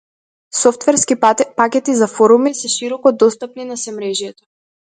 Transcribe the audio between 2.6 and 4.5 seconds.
се широко достапни на семрежјето.